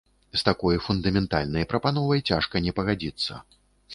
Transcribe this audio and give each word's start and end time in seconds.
З 0.33 0.39
такой 0.45 0.79
фундаментальнай 0.85 1.67
прапановай 1.73 2.23
цяжка 2.31 2.61
не 2.69 2.75
пагадзіцца. 2.79 3.39